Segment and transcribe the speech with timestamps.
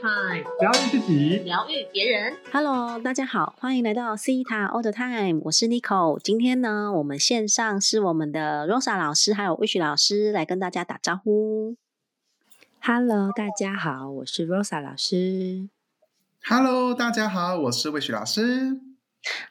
[0.00, 2.36] Time，疗愈自己，疗愈别人。
[2.52, 6.20] Hello，大家好，欢迎来到 Cita All the Time，我是 Nico。
[6.22, 11.74] 今天呢，我们线上是我们的 Rosa 老师还有 Wish 老师来跟大家打招呼。
[12.80, 15.68] Hello，大家好，我是 Rosa 老师。
[16.44, 18.78] Hello，大家好，我是魏旭老师。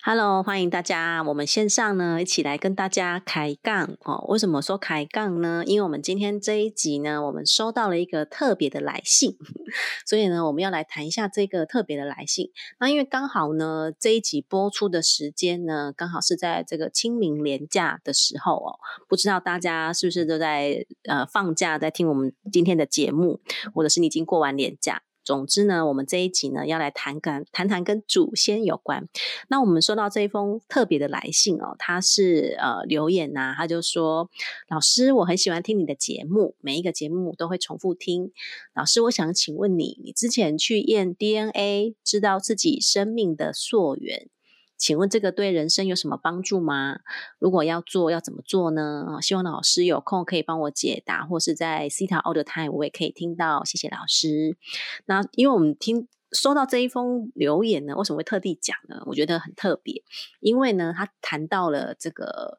[0.02, 4.23] Hello，欢迎大家，我们线上呢一起来跟大家开杠哦。
[4.29, 5.63] 为什么说开杠呢？
[5.65, 9.36] 因为我们今天这一集呢，我们收到了一个特别的来信，
[10.07, 12.51] 所以呢，我们要来谈一下这个特别的来信。
[12.79, 18.79] 那因为刚好呢，这一集播出的时间呢，刚好是在这个清明连假的时候哦。
[19.10, 23.41] 不知道大家是不是都在呃放假，在听我们今天的节目，
[23.74, 25.02] 或者是你已经过完连假？
[25.27, 29.09] 总之呢，我们这一集呢要来谈跟谈谈跟祖先有关。
[29.49, 34.30] 那我们收到这一封特别的来信哦，他是呃留言呐、他就说
[34.71, 38.31] ：“老师，我很喜欢听你的节目，每一个节目都会重复听。
[38.73, 44.30] 老师，我想请问你，你之前去验 DNA，知道自己生命的溯源。”
[44.78, 47.00] 请问这个对人生有什么帮助吗？
[47.39, 49.17] 如果要做，要怎么做呢？
[49.22, 53.64] 希望老师有空可以帮我解答，或是在 Cita All the Time 我也可以听到。
[53.66, 54.58] 谢谢老师。
[55.05, 59.03] 那因为我们听收到这一封留言呢，为什么会特地讲呢？
[59.08, 60.03] 我觉得很特别，
[60.39, 62.58] 因为呢，他谈到了这个。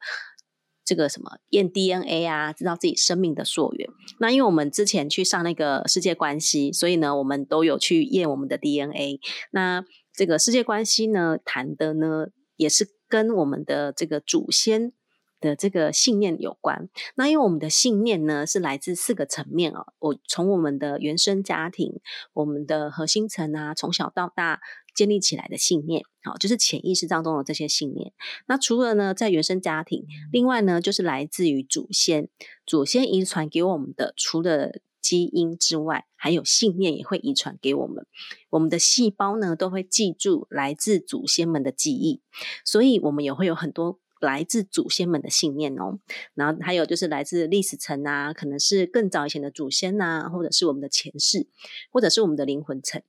[0.89, 3.91] 这个什么验 DNA 啊，知道自己生命的溯源。
[4.21, 9.21] 那因为我们之前去上那个世界关系，所以呢，我们都有去验我们的 DNA。
[9.51, 9.85] 那
[10.19, 14.93] 这个世界关系呢，谈的呢，也是跟我们的这个祖先
[15.41, 16.89] 的这个信念有关。
[17.15, 19.93] 那因为我们的信念呢，是来自四个层面哦。
[20.01, 22.01] 我从我们的原生家庭、
[22.33, 24.59] 我们的核心层啊，从小到大
[24.93, 28.13] 建立起来的信念，好，就是潜意识当中的这些信念。
[28.49, 32.29] 那除了呢，在原生家庭，另外呢，就是来自于祖先，
[32.67, 38.07] 祖先遗传给我们的，除了基因之外，还有信念也会遗传给我们。
[38.51, 42.21] 我们的细胞呢，都会记住来自祖先们的记忆，
[42.65, 45.99] 所以我们也会有很多来自祖先们的信念哦。
[46.35, 51.47] 然后还有就是来自历史层啊，可能是更早以前的祖先呐、或者是我们的前世，
[51.91, 53.03] 或者是我们的灵魂层。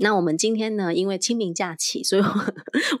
[0.00, 2.22] 那我们今天呢，因为清明假期，所以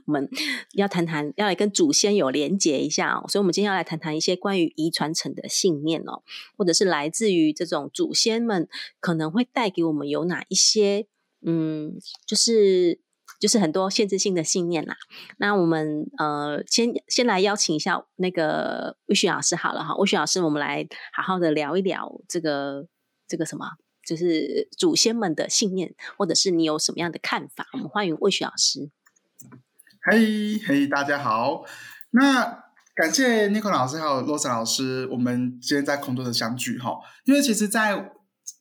[0.06, 0.28] 我们
[0.74, 3.26] 要谈谈，要来跟祖先有连结一下哦。
[3.28, 6.22] 所以，我们今天要来谈谈一些关于遗传层的信念哦，
[6.56, 8.68] 或者是来自于这种祖先们
[9.00, 11.06] 可能会带给我们有哪一些，
[11.44, 13.00] 嗯，就是
[13.40, 14.96] 就是很多限制性的信念啦。
[15.38, 22.86] 那我们呃，先先来邀请一下那个魏旭老师好了哈，魏旭老师，我们来好好的聊一聊这个
[23.26, 23.66] 这个什么。
[24.06, 27.66] 就是祖先们的信念，或者是你有什么样的看法？
[27.72, 28.90] 我们欢迎魏雪老师。
[30.02, 31.64] 嘿嘿，大家好。
[32.10, 32.64] 那
[32.94, 36.98] 感谢 Nico 老师还有 Rosa 老师，我们今天在空中的相聚哈。
[37.24, 38.12] 因为其实，在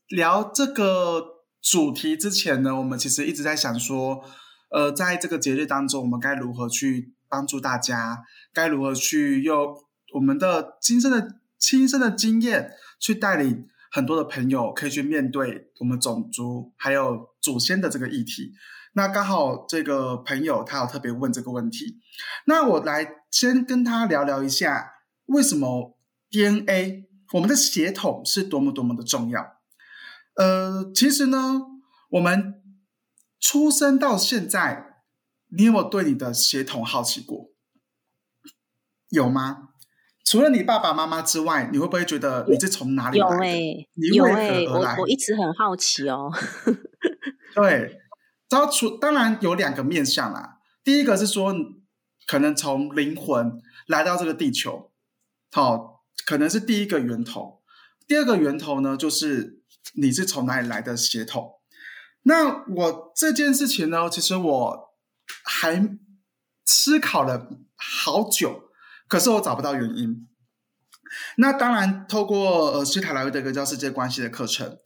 [0.07, 4.23] 聊这个主题之前呢，我们其实一直在想说，
[4.71, 8.23] 呃，在这个节日当中，我们该如何去帮助大家？
[8.53, 9.75] 该如何去用
[10.13, 13.67] 我们的亲身的亲身的经验去带领？
[13.93, 18.51] 很多的朋友可以去面对我们种族还有祖先的这个议题。
[18.93, 21.99] 那刚好这个朋友他有特别问这个问题，
[22.47, 24.93] 那我来先跟他聊聊一下，
[25.27, 25.95] 为什么
[26.31, 29.61] DNA 我们的血统是多么多么的重要。
[30.37, 31.61] 呃，其实呢，
[32.09, 32.63] 我们
[33.39, 35.03] 出生到现在，
[35.55, 37.51] 你有没有对你的血统好奇过？
[39.09, 39.69] 有吗？
[40.23, 43.35] 除了你爸爸妈妈之外，你会不会觉得你是从哪里来的？
[43.35, 46.31] 有哎、欸，你有哎、欸，我我一直很好奇哦。
[47.53, 48.00] 对，
[48.50, 50.59] 然后除当然有两个面向啦。
[50.83, 51.53] 第一个是说，
[52.25, 54.91] 可能从灵魂来到这个地球，
[55.51, 57.62] 好、哦，可能是第一个源头。
[58.07, 59.62] 第二个源头呢，就是
[59.95, 61.59] 你是从哪里来的血统。
[62.23, 64.94] 那我这件事情呢，其实我
[65.44, 65.97] 还
[66.66, 68.62] 思考了好久。
[69.13, 70.28] 可是我找不到原因。
[71.38, 74.80] 那当然，透过呃西塔莱维的一个叫世界关系的课程，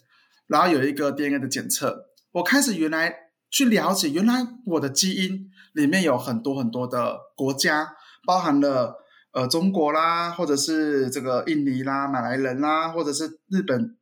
[0.47, 3.15] 然后有一个 DNA 的检测，我开始原来
[3.49, 7.95] 去了解，原来我的基因里面有很多很多的国家，
[8.25, 8.97] 包含了
[9.31, 13.95] 呃中国啦，或者是这个印尼啦、马来人啦，或者是日本、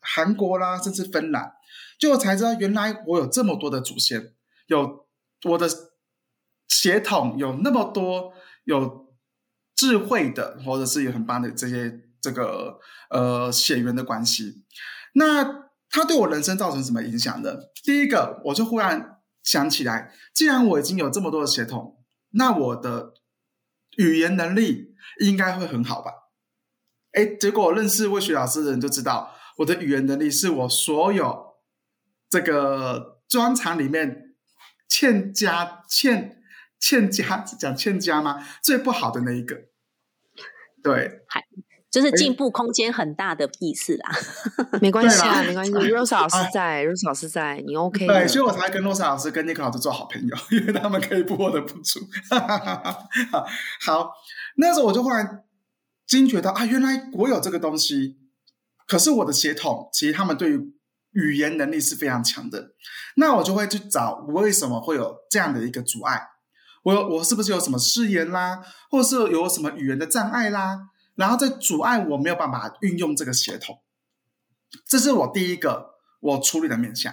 [0.00, 1.54] 韩国啦，甚至芬兰，
[1.98, 4.34] 就我才知道原来我有这么多的祖先，
[4.66, 5.06] 有
[5.44, 5.66] 我的
[6.68, 9.05] 血统有那么多有。
[9.76, 12.80] 智慧的，或者是有很棒的这些这个
[13.10, 14.64] 呃血缘的关系，
[15.14, 15.44] 那
[15.90, 17.56] 它对我人生造成什么影响呢？
[17.84, 23.12] 第一个，我就忽然想起来，既然我已经有这么多的血统，那我的
[23.98, 26.10] 语言能力应该会很好吧？
[27.12, 31.54] 哎，结果认识魏雪老师的人就知道，我的语言能力是我所有
[32.28, 34.34] 这个专场里面
[34.88, 36.42] 欠佳欠
[36.86, 38.46] 欠佳讲欠佳吗？
[38.62, 39.56] 最不好的那一个，
[40.84, 41.42] 对，还
[41.90, 44.08] 就是进步空间很大的意思啦。
[44.80, 45.72] 没关系啊，没关系。
[45.90, 48.06] Rose 老师在，Rose 老师在，你 OK？
[48.06, 51.98] 对，所以我才跟 Rose 老师跟 Nick 老师做好朋友， 因为他们可以补我的不足。
[53.80, 54.12] 好，
[54.58, 55.42] 那时候我就忽然
[56.06, 58.16] 惊觉到啊，原来我有这个东西，
[58.86, 60.72] 可是我的血统其实他们对于
[61.14, 62.74] 语言能力是非常强的。
[63.16, 66.22] 那我就会去找我为什么会有这样的一个阻碍。
[66.86, 70.88] 我我是不是有什么誓言啦，或是有什么语言的障碍啦？
[71.16, 73.82] 然后在阻碍我没有办法运用这个协同，
[74.86, 77.12] 这是我第一个我处理的面向。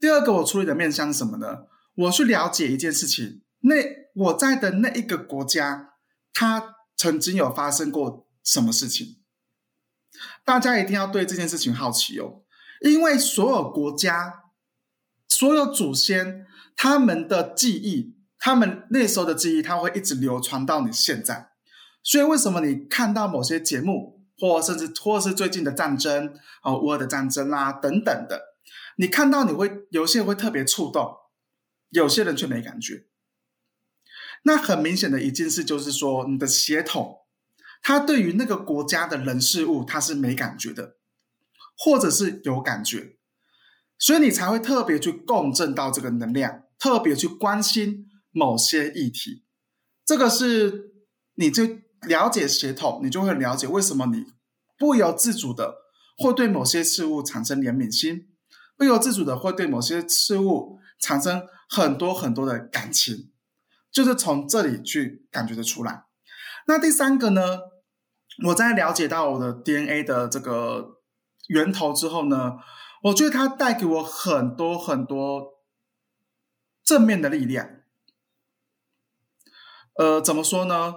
[0.00, 1.66] 第二个我处理的面向是什么呢？
[1.94, 3.76] 我去了解一件事情，那
[4.14, 5.90] 我在的那一个国家，
[6.34, 9.18] 它曾经有发生过什么事情？
[10.44, 12.42] 大家一定要对这件事情好奇哦，
[12.80, 14.42] 因为所有国家、
[15.28, 16.44] 所有祖先
[16.74, 18.15] 他们的记忆。
[18.46, 21.50] 他们那时候的记忆，它会一直流传到你现在。
[22.04, 26.32] 所以，为什么你看到某些节目，或甚至或是最近的战争，
[26.62, 28.40] 哦，乌尔的战争啦等等的，
[28.98, 31.12] 你看到你会有些人会特别触动，
[31.88, 33.06] 有些人却没感觉。
[34.44, 37.22] 那很明显的一件事就是说，你的血统，
[37.82, 40.98] 他对于那个国家的人事物，他是没感觉的，
[41.76, 43.16] 或者是有感觉，
[43.98, 48.08] 所以你才会特别去共振到这个能量，特别去关心。
[48.36, 49.44] 某些议题，
[50.04, 50.92] 这个是
[51.36, 51.62] 你就
[52.02, 54.26] 了解协同，你就会了解为什么你
[54.76, 55.76] 不由自主的
[56.18, 58.28] 会对某些事物产生怜悯心，
[58.76, 63.32] 不由自主的会对某些事物产生很多很多的感情，
[63.90, 66.04] 就是从这里去感觉得出来。
[66.66, 67.60] 那第三个呢，
[68.48, 70.98] 我在了解到我的 DNA 的这个
[71.48, 72.58] 源头之后呢，
[73.04, 75.54] 我觉得它带给我很多很多
[76.84, 77.75] 正面的力量。
[79.98, 80.94] 呃，怎么说呢？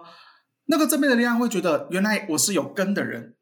[0.66, 3.36] 那个正面的力量会觉得，原来我是有根的人。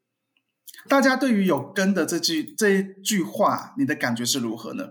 [0.87, 4.89] 大家对于有根的这句这一句话，你的感觉是如何呢？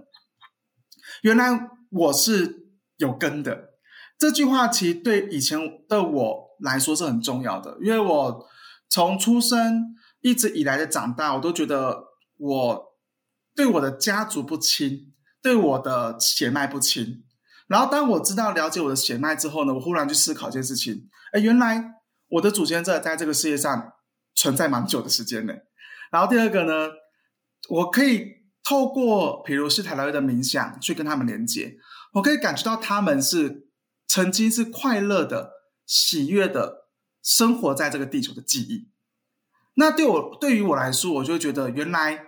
[1.22, 2.66] 原来我是
[2.96, 3.70] 有根的
[4.18, 5.58] 这句话，其实对以前
[5.88, 8.46] 的我来说是很重要的，因为我
[8.88, 12.04] 从出生一直以来的长大，我都觉得
[12.36, 12.84] 我
[13.54, 17.24] 对我的家族不亲，对我的血脉不亲。
[17.68, 21.94] 然后，当我知道了解我的血脉之后呢，我忽然去思考一件事情：哎，原来
[22.28, 23.92] 我的祖先在在这个世界上
[24.36, 25.52] 存在蛮久的时间呢。
[26.12, 26.90] 然后第二个呢，
[27.68, 28.24] 我可以
[28.62, 31.76] 透过比如是塔罗的冥想去跟他们连接，
[32.12, 33.68] 我可以感觉到他们是
[34.06, 35.50] 曾经是快乐的、
[35.84, 36.86] 喜悦的
[37.20, 38.92] 生活在这个地球的记忆。
[39.74, 42.26] 那对我对于我来说，我就觉得原来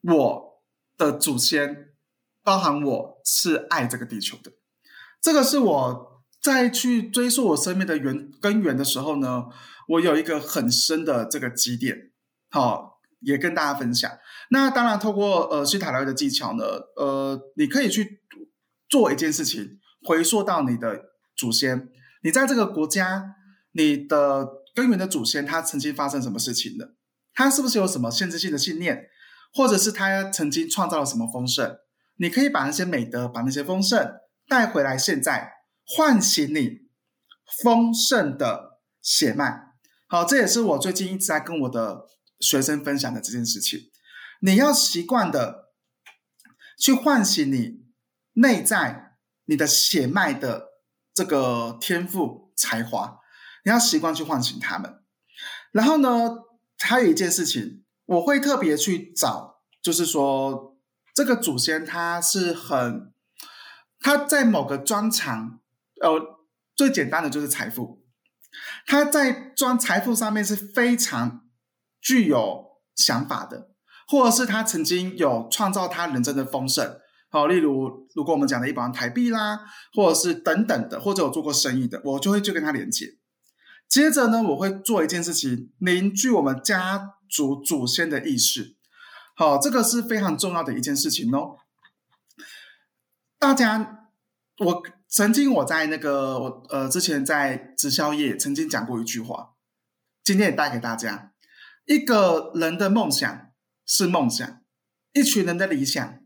[0.00, 0.62] 我
[0.96, 1.91] 的祖先。
[2.42, 4.52] 包含我是爱这个地球的，
[5.20, 9.44] 这个是我在去追溯我生命的源根源的时候呢，
[9.88, 12.10] 我有一个很深的这个基点，
[12.50, 14.10] 好，也跟大家分享。
[14.50, 16.64] 那当然，透过呃西塔疗的技巧呢，
[16.96, 18.22] 呃，你可以去
[18.88, 21.00] 做一件事情，回溯到你的
[21.36, 21.88] 祖先，
[22.24, 23.36] 你在这个国家，
[23.72, 26.94] 你的根源的祖先他曾经发生什么事情的？
[27.32, 29.06] 他是不是有什么限制性的信念，
[29.54, 31.78] 或者是他曾经创造了什么丰盛？
[32.16, 35.52] 你可以把那些美德、把那些丰盛带回来，现在
[35.84, 36.82] 唤醒你
[37.62, 39.72] 丰盛的血脉。
[40.06, 42.06] 好，这也是我最近一直在跟我的
[42.38, 43.90] 学生分享的这件事情。
[44.40, 45.72] 你要习惯的
[46.78, 47.86] 去唤醒你
[48.34, 49.16] 内在
[49.46, 50.68] 你的血脉的
[51.14, 53.18] 这个天赋才华，
[53.64, 55.02] 你要习惯去唤醒他们。
[55.72, 56.36] 然后呢，
[56.78, 60.71] 还有一件事情，我会特别去找，就是说。
[61.14, 63.12] 这个祖先他是很，
[64.00, 65.60] 他在某个专长，
[66.00, 66.38] 呃，
[66.74, 68.02] 最简单的就是财富，
[68.86, 71.42] 他在专财富上面是非常
[72.00, 72.64] 具有
[72.94, 73.70] 想法的，
[74.08, 79.60] 或者是他曾经有创造他人生的丰盛，好，例如如果我们讲的一百万台币啦，
[79.94, 83.18] 或者是等等的，或者有做过生意的，我就会去跟他连接。
[83.86, 88.76] 接着呢，我会做一件事情，凝聚我们家族祖先的意识。
[89.42, 91.56] 好，这个是非常重要的一件事情哦。
[93.40, 94.06] 大家，
[94.64, 99.54] 我曾经我在那个我呃之前在直销业曾经讲过一句话，
[100.22, 101.32] 今天也带给大家：
[101.86, 103.50] 一个人的梦想
[103.84, 104.62] 是梦想，
[105.12, 106.20] 一群人的理想，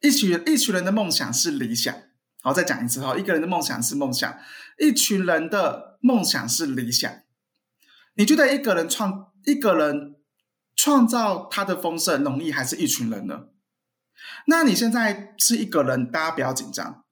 [0.00, 1.94] 一群一群人的梦想是理想。
[2.42, 4.38] 好，再讲一次哈，一个人的梦想是梦想，
[4.78, 7.10] 一群人的梦想是理想。
[8.16, 10.19] 你觉得一个人创一个人？
[10.82, 13.48] 创造他的丰盛容易还是一群人呢？
[14.46, 17.04] 那你现在是一个人，大家不要紧张。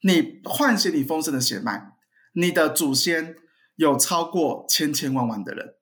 [0.00, 1.92] 你唤醒你丰盛的血脉，
[2.32, 3.36] 你的祖先
[3.76, 5.74] 有超过千千万万的人，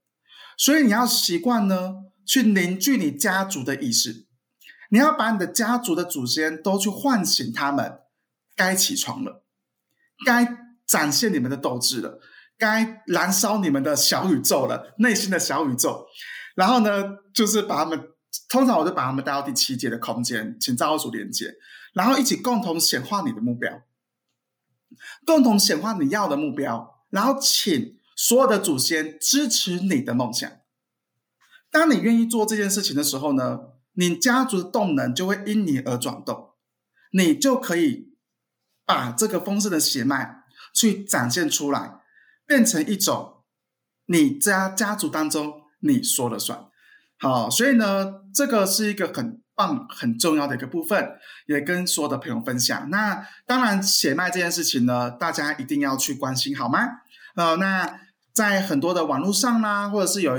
[0.59, 4.27] 所以你要习惯呢，去凝聚你家族的意识。
[4.91, 8.01] 你要把你的家族的祖先都去唤醒，他们
[8.57, 9.45] 该起床了，
[10.27, 12.19] 该展现你们的斗志了，
[12.59, 16.09] 该燃烧你们的小宇宙了，内心的小宇宙。
[16.61, 17.99] 然后呢，就是把他们，
[18.51, 21.55] 通常我就把他们带到第七阶的空间，请造物主连接，
[21.95, 23.81] 然后一起共同显化你的目标，
[25.25, 30.53] 共同显化你要的目标，然后请所有的祖先支持你的梦想。
[31.71, 33.61] 当你愿意做这件事情的时候呢？
[33.95, 36.51] 你家族的动能就会因你而转动，
[37.13, 38.15] 你就可以
[38.85, 42.01] 把这个丰盛的血脉去展现出来，
[42.47, 43.43] 变成一种
[44.07, 46.67] 你家家族当中你说了算。
[47.19, 52.89] 好，所以呢，这个是一个很棒、很重要的一个部分，也跟所有的朋友分享。
[52.89, 56.81] 那当然，血脉这件事情呢，大家一定要去关心，好吗？
[57.37, 58.01] 呃，那
[58.33, 60.35] 在很多的网络上啦，或者是有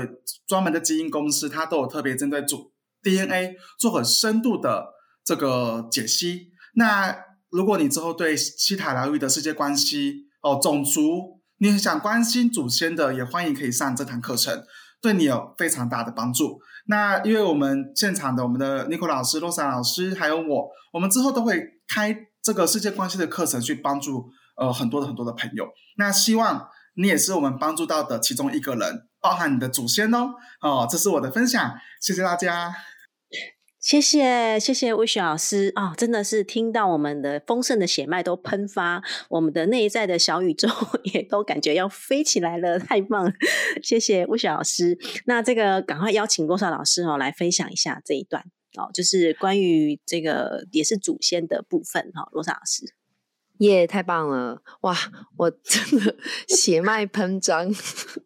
[0.46, 2.72] 专门的基因公司，它都有特别针对主。
[3.02, 4.88] DNA 做很深度的
[5.24, 6.52] 这个解析。
[6.74, 7.16] 那
[7.50, 14.64] 如果你之后对西塔疗愈的世界关系哦，种族，你很想关心祖先的，也欢迎可以上这堂课程，
[15.02, 16.60] 对你有非常大的帮助。
[16.86, 25.66] 那因为我们现场的我们的 Nico 老师、洛莎老师还有我，我们之后都会开这个世界关系的课程，去帮助呃很多的很多的朋友。
[25.98, 30.34] 那希望你也是我们帮助到的其中一个人，包含你的祖先哦。
[30.60, 32.72] 哦，这是我的分享，谢谢大家。
[33.82, 40.68] 谢谢谢谢魏雪老师啊，真的是听到我们的丰盛的血脉都喷发，我们的内在的小宇宙
[41.12, 43.32] 也都感觉要飞起来了，太棒！
[43.82, 44.96] 谢谢魏雪老师。
[45.26, 48.44] 那这个赶快邀请多少老师哦来分享一下这一段
[48.78, 52.94] 哦，就是关于这个也是祖先的部分哈，罗莎老师。
[53.58, 54.62] 耶，太棒了！
[54.82, 54.96] 哇，
[55.36, 57.68] 我真的 血脉喷张，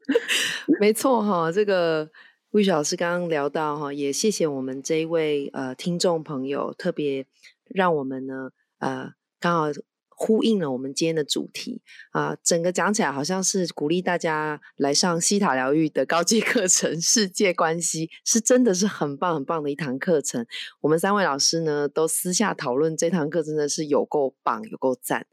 [0.78, 2.10] 没错哈，这个。
[2.56, 7.26] 魏老师刚刚聊到哈，也谢谢我们这一位呃听众朋友，特别
[7.66, 8.48] 让我们呢
[8.78, 9.66] 呃刚好
[10.08, 11.82] 呼应了我们今天的主题
[12.12, 20.46] 啊，整个讲起来好像是鼓励大家来上西塔疗愈的高级课程，世界关系是真的是很棒很棒的一堂课程。
[20.80, 25.26] 我们三位老师呢都私下讨论这堂课真的是有够棒，有够赞。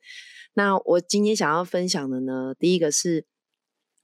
[0.56, 3.24] 那我今天想要分享的呢，第一个是。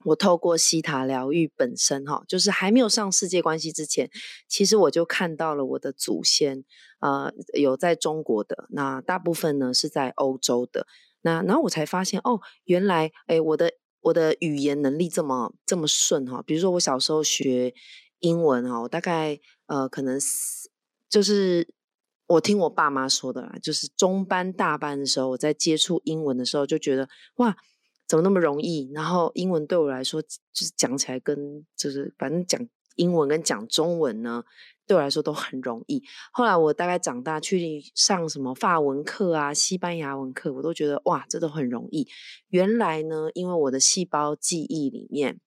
[0.05, 4.09] 我透过西塔疗愈本身，哈，就是还没有上世界关系之前，
[4.47, 6.63] 其实我就看到了我的祖先，
[6.99, 10.87] 呃，有在中国的，那大部分呢是在欧洲的，
[11.21, 17.73] 那然后我才发现，哦，原来，哎，我的我的语言能力这么这么顺，哈，比如说我小时候学
[18.19, 20.17] 英文，哈，我大概呃，可能
[21.09, 21.67] 就是
[22.27, 27.57] 我听我爸妈说的啦，就是中班大班的时候，我在接触英文的时候，就觉得哇。
[28.09, 28.91] 怎么那么容易？
[28.91, 32.59] 然后英文对我来说，就是讲起来跟就是反正讲
[32.95, 34.43] 英文跟讲中文呢，
[34.87, 36.03] 对我来说都很容易。
[36.33, 42.07] 后来我大概长大去上什么法文课啊、西班牙文课，我都觉得哇，这都很容易。
[42.47, 45.39] 原来呢，因为我的细胞记忆里面，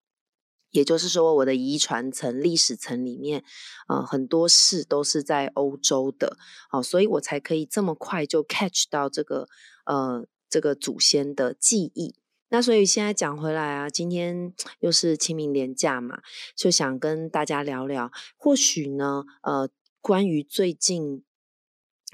[0.70, 3.42] 也就是说我的遗传层、历史层里面，
[3.88, 6.38] 呃，很多事都是在欧洲的，
[6.70, 9.48] 好，所以我才可以这么快就 catch 到这个
[9.84, 12.14] 呃这个祖先的记忆。
[12.52, 16.20] 那所以现在讲回来啊，今天 又是清明连假嘛，
[16.54, 19.70] 就想跟大家聊聊，或许呢，呃，
[20.02, 21.24] 关于最近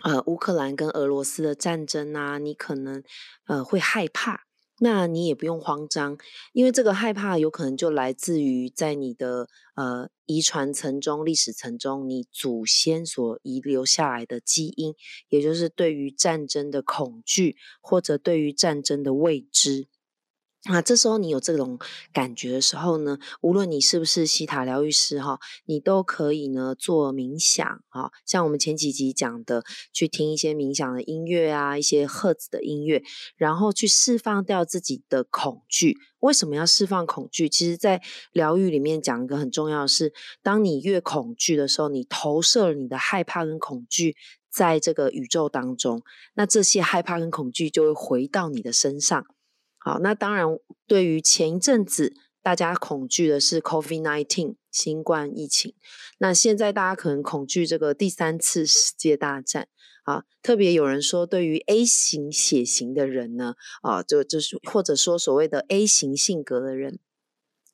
[0.04, 3.02] 呃乌克兰跟俄罗斯的战争啊，你可能
[3.48, 4.44] 呃会害怕，
[4.78, 6.16] 那你也不用慌张，
[6.52, 14.94] 因为这个害怕有可能就来自于在你的呃遗传层中、历史层中，你祖先所遗留下来的基因，
[15.30, 19.88] 也就是对于战争的恐惧，或者对于战争的未知。
[20.64, 21.78] 那这时候你有这种
[22.12, 29.62] 感觉的时候呢，无论你是不是西塔疗愈师哈，你都可以呢做冥想啊，像我们前几集讲的，
[29.92, 33.02] 去听一些冥想的音乐啊，一些赫兹的音乐，
[33.36, 35.96] 然后去释放掉自己的恐惧。
[36.18, 37.48] 为什么要释放恐惧？
[37.48, 40.12] 其实，在疗愈里面讲一个很重要的是，
[40.42, 44.16] 当你越恐惧的时候，你投射了你的害怕跟恐惧
[44.50, 46.02] 在这个宇宙当中，
[46.34, 49.24] 那这些害怕跟恐惧就会回到你的身上。
[49.88, 50.46] 好，那当然，
[50.86, 55.74] 对于前一阵子大家恐惧的是 COVID-19 新冠疫情，
[56.18, 59.68] 那现在大家可能恐惧这个第三次世界大战
[60.02, 60.24] 啊。
[60.42, 66.98] 特别有人说，对于 A 型血型的人呢，啊，就就是或者说所谓的 A 型性格的人，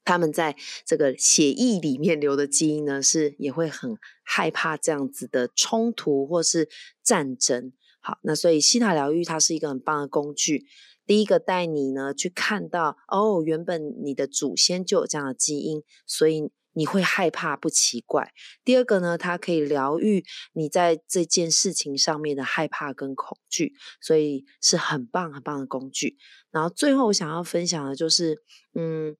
[0.04, 0.54] 他们在
[0.86, 6.68] 这个血液里面留的基因呢，是也会很害怕这样子的冲突或是
[7.02, 7.72] 战争。
[7.98, 10.66] 好，那所以西塔疗愈它是一个很棒的工具。
[11.06, 18.32] 第一个带你呢去看到，哦，原本你的祖先就有这样的基因，所以你会害怕不奇怪。
[18.64, 26.16] 第二个呢，它可以疗愈你在这件事情上面的害怕跟恐惧，所以是很棒很棒的工具。
[26.50, 28.42] 然后最后我想要分享的就是，
[28.74, 29.16] 嗯。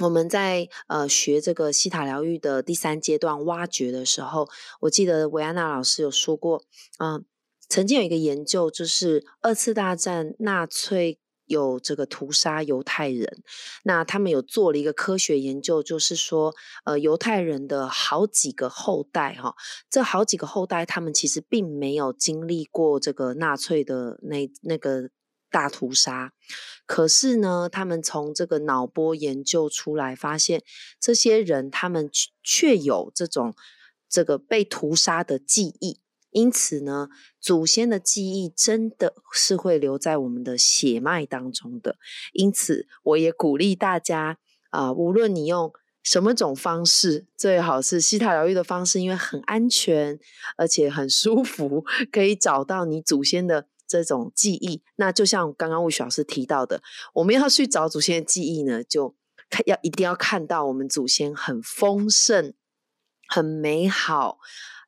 [0.00, 4.48] 我们在呃学这个西塔疗愈的第三阶段挖掘的时候，
[4.80, 6.64] 我记得维安娜老师有说过，
[6.98, 7.22] 嗯，
[7.72, 13.42] 曾经有一个研究，就是二次大战纳粹有这个屠杀犹太人，
[13.84, 19.54] 那他们有做了一个科学研究，就是说，呃，犹太人的好几个后代哈，
[19.88, 25.08] 这好几个后代他们其实并没有经历过这个纳粹的那那个。
[25.50, 26.32] 大屠杀，
[26.86, 30.62] 可是呢，他们从这个脑波研究出来，发现
[30.98, 32.08] 这些人他们
[32.42, 33.54] 却有这种
[34.08, 36.00] 这个被屠杀的记忆，
[36.32, 37.08] 因此呢，
[37.40, 41.96] 祖先的记忆真的是会留在我们的血脉当中的。
[42.32, 44.38] 因此，我也鼓励大家
[44.70, 45.72] 啊，无论你用
[46.02, 50.18] 什么种方式，最好是西塔疗愈的方式，因为很安全，
[50.56, 53.68] 而且很舒服，可以找到你祖先的。
[53.84, 56.80] 这种记忆，那就像刚刚魏雪老师提到的，
[57.12, 59.14] 我们要去找祖先的记忆呢，就
[59.66, 62.54] 要一定要看到我们祖先很丰盛、
[63.28, 64.38] 很美好、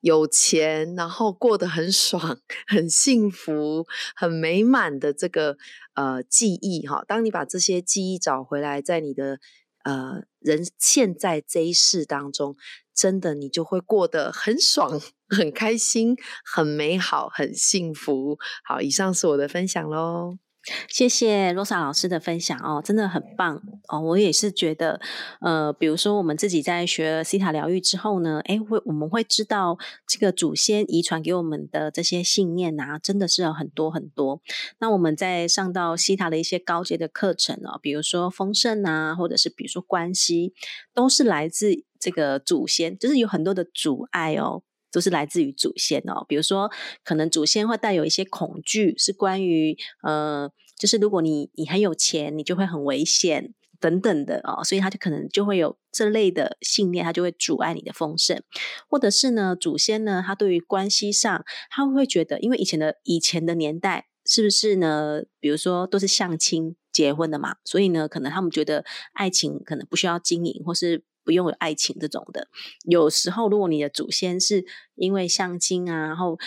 [0.05, 5.57] 有钱，然后过得很爽、 很幸福、很美满的这个
[5.95, 7.03] 呃记忆哈。
[7.09, 9.39] 当你把这些记忆找回来，在你的
[9.83, 12.55] 呃人现在这一世当中。
[12.95, 18.39] 真的，你就会过得很爽、 很开心、很美好、很幸福。
[18.63, 20.44] 好，以上是我的分享喽。
[20.89, 24.01] 谢谢罗莎老师的分享哦，真的很棒哦。
[24.01, 25.01] 我也是觉得，
[25.41, 34.41] 呃，比如说我们自己在学西塔疗愈之后呢，哎，会我们会知道这个祖先遗传给我们的这些信念啊，真的是有很多很多。
[34.79, 40.55] 那我们在上到西塔的一些高阶的课程哦，比如说丰盛啊，或者是比如说关系，
[40.93, 44.63] 都是来自这个祖先，就是有很多的阻碍哦。
[44.93, 46.71] 都是来自于祖先哦，比如说，
[47.03, 58.43] 可能祖先会带有一些恐惧，是关于呃，就是如果你你很有钱，你就会很危险等等的哦，所以他就可能就会有这类的信念，他就会阻碍你的丰盛，
[58.89, 65.23] 或者是呢，祖先呢，他对于关系上，他会觉得，因为以前的以前的年代，是不是呢？
[65.41, 71.05] 比如说都是相亲结婚的嘛，所以呢，可能他们觉得爱情可能不需要经营，或是。
[71.27, 72.49] 不用有爱情这种的，
[72.85, 74.63] 有时候如果你的祖先是
[74.95, 76.39] 因为相亲啊，然后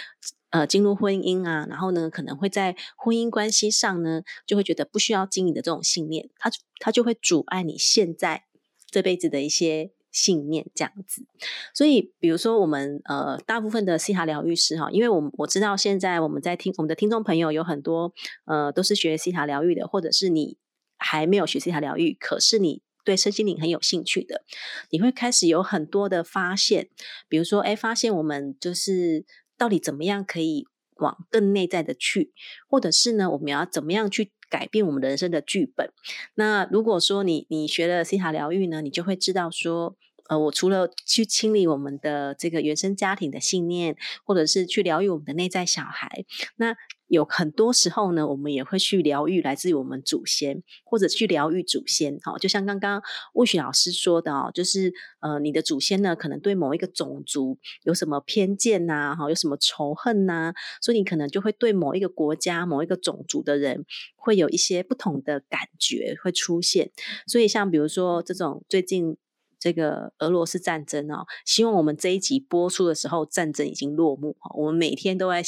[0.49, 8.45] 呃进入婚姻啊，然后呢可能会在婚姻关系上呢就会觉得不需要经营的这种信念，他他就会阻碍你现在
[8.89, 11.25] 这辈子的一些信念这样子。
[11.73, 18.13] 所以比如说我们呃大部分的西塔疗愈师哈，因为我我知道现在我们在听我们的听众朋友有很多
[18.45, 20.57] 呃都是学西塔疗愈的，或者是你
[20.97, 22.81] 还没有学西塔疗愈，可是你。
[23.07, 24.43] 对身心灵很有兴趣的，
[24.89, 26.89] 你会开始有很多的发现，
[27.29, 29.23] 比如说，哎，发现我们就是
[29.57, 30.65] 到底怎么样可以
[30.95, 32.31] 往更内在的去，
[32.69, 35.91] 或者是呢，我们要怎么样去改变我们人生的剧本？
[36.35, 39.95] 那如果说你你学了西塔疗愈呢，你就会知道说，
[40.29, 46.25] 呃，我除了去清理我们的这个原生家庭的信念，或者是去疗愈我们的内在小孩，
[46.57, 46.75] 那。
[47.09, 52.17] 有很多时候呢，我们也会去疗愈来自于我们祖先，或者去疗愈祖先。
[52.19, 53.01] 哈，就像刚刚
[53.33, 63.85] 魏雪老师说的哦，就是呃，你的祖先呢，可能对某一个种族有什么偏见呐，哈，有什么仇恨呐，所以你可能就会对某一个国家、某一个种族的人
[64.17, 66.91] 会有一些不同的感觉会出现。
[67.25, 69.15] 所以像比如说这种最近。
[69.59, 74.51] 这个俄罗斯战争哦，希望我们这一集播出的时候，战争已经落幕哈。
[74.55, 75.41] 我们每天都在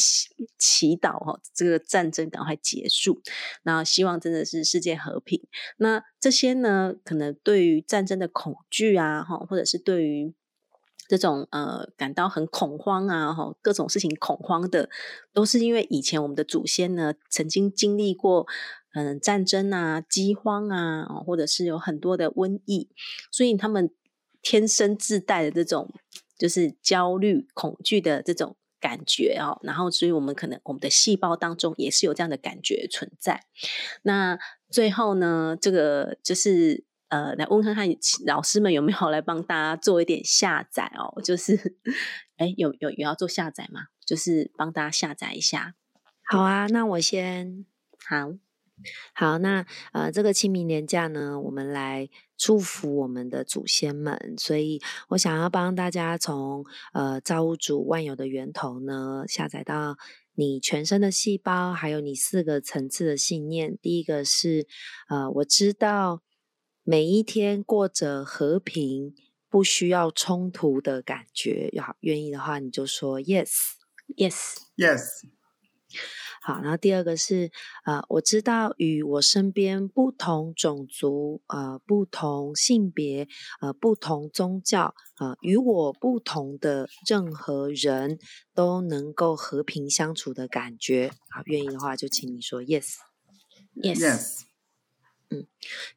[0.57, 3.21] 祈祷哈，这个战争赶快结束。
[3.63, 5.45] 那希望真的是世界和平。
[5.77, 10.33] 那这些呢，可能对于战争的恐惧啊，哈，或者是对于
[11.07, 14.89] 这种呃感到很恐慌啊，哈，各种事情恐慌的，
[15.33, 18.47] 都是因为以前我们的祖先呢，曾经经历过
[18.95, 22.89] 嗯战争啊、饥荒啊，或者是有很多的瘟疫，
[23.31, 23.91] 所以他们。
[24.41, 25.93] 天生自带的这种
[26.37, 33.43] 就是焦虑、恐惧的这种感觉哦，然后，所以我们可能我们的细胞当中也是有这样的感觉存在。
[34.03, 37.87] 那最后呢，这个就是呃，来问看看
[38.25, 41.75] 老师们有没有来帮大家做一点下载哦，就是
[42.37, 43.87] 哎，有有有要做下载吗？
[44.05, 45.75] 就是帮大家下载一下。
[46.23, 47.65] 好啊，那我先
[48.07, 48.31] 好
[49.13, 52.09] 好，那呃，这个清明年假呢，我们来。
[52.39, 54.33] 祝福我们的祖先们。
[54.39, 59.97] 所以我想要帮大家从呃造物主万有的源头呢，下载到
[60.33, 63.77] 你全身的细胞，还有你四个层次的信念。
[63.79, 64.65] 第一个是
[65.09, 66.23] 呃，我知道
[66.83, 69.13] 每一天过着和平。
[69.51, 74.99] 不需要冲突的感觉，要愿意的话，你就说 yes，yes，yes。
[76.41, 77.51] 好，然后第二个是，
[77.83, 83.27] 呃，我知道与我身边不同种族、呃，不同性别、
[83.59, 88.19] 呃，不同宗教、呃，与我不同的任何人
[88.53, 91.11] 都能够和平相处的感觉。
[91.29, 94.41] 好，愿意的话就请你说 yes，yes。
[95.31, 95.45] 嗯，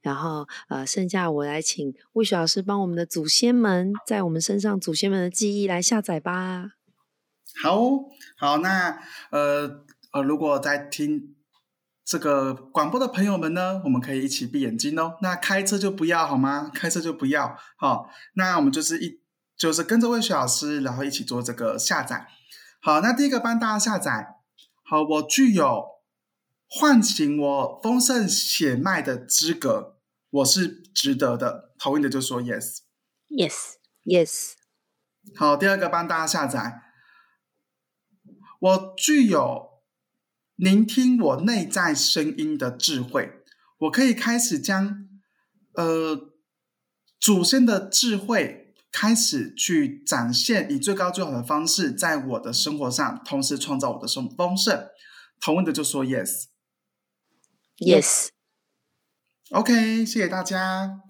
[0.01, 6.73] 然后呃，剩下我来请魏雪老师帮我们的祖先们在我们身上祖先们的记忆来下载吧。
[7.61, 7.81] 好
[8.39, 11.35] 好，那呃呃，如果在听
[12.05, 15.19] 这个广播的朋友们呢，我们可以一起闭眼睛哦。
[15.21, 16.71] 那开车就不要好吗？
[16.73, 17.59] 开车就不要。
[17.77, 19.21] 好，那我们就是一
[19.57, 22.29] 就是跟着魏雪老师，然后一起做这个下载。
[22.81, 24.37] 好，那第一个帮大家下载。
[24.85, 25.93] 好，我具有。
[26.75, 29.99] 唤醒我丰盛血脉的资格，
[30.31, 31.75] 我是值得的。
[31.79, 34.53] 同意的就说 yes，yes，yes。
[35.37, 36.81] 好，第二个帮大家下载。
[38.63, 39.83] 我具有
[40.55, 43.43] 聆听我内在声音的智慧，
[43.79, 45.09] 我可以开始将
[45.75, 46.31] 呃
[47.19, 54.89] 祖先的智慧开始去展现，以最高最好的方式，在我的生活上，同时创造我的生丰盛。
[55.41, 56.45] 同意的就说 yes。
[57.79, 61.01] Yes，OK，谢谢大家。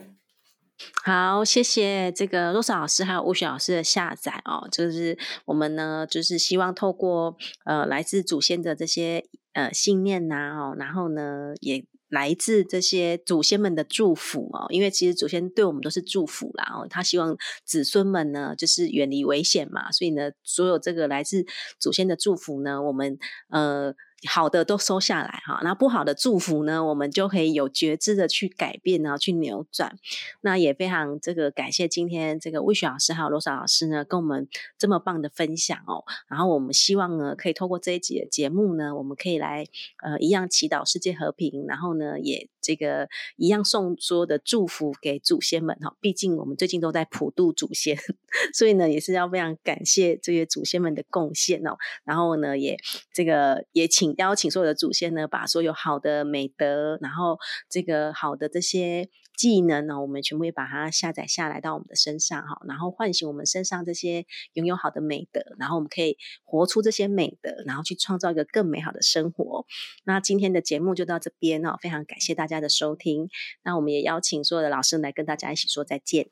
[1.05, 4.69] 好，谢谢这个罗莎老师还有吴雪老师的下载哦。
[4.71, 14.67] 就是我们呢，就是希望透过呃来自祖先的这些呃信念呐哦，然后呢也来自这些祖先们的祝福哦。
[14.71, 21.45] 因为其实祖先对我们都是祝福啦哦，他希望子孙们呢就是远离危险嘛，所以呢，所有这个来自
[21.79, 23.19] 祖先的祝福呢，我们
[23.49, 23.95] 呃。
[24.29, 29.97] 好的都收下来哈，那不好的祝福呢，我们就可以有觉知的去改变呢，去扭转。
[30.43, 36.05] 那也非常这个感谢今天这个魏雪老师还有罗莎老师呢，跟我们这么棒的分享哦。
[36.29, 39.67] 然后我们希望呢，可以透过这一集的节目呢，我们可以来
[40.03, 45.97] 呃一样祈祷世界和平，然后呢也这个一样送所有的祝福给祖先们哈。
[46.01, 47.99] 毕竟我们最近都在普渡祖先，
[48.55, 51.77] 所以呢也是要非常感谢这些祖先们的贡献哦。
[52.05, 52.79] 然后呢也
[53.13, 69.67] 这个也请邀请所有的祖先呢，把所有好的美德，然后这个好的这些技能呢，我们全部也把它下载下来到我们的身上哈，然后唤醒我们身上这些拥有好的美德，然后我们可以活出这些美德，然后去创造一个更美好的生活。
[70.05, 73.29] 那今天的节目就到这边哦，非常感谢大家的收听。
[73.65, 76.29] 那我们也邀请所有的老师来跟大家一起说再见。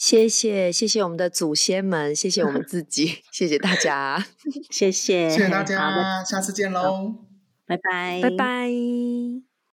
[0.00, 4.26] 谢谢，谢谢我们的祖先们，谢谢我们 自己，谢谢大家，
[4.70, 7.16] 谢谢，谢谢大家，下次见喽，
[7.66, 9.49] 拜拜，拜拜。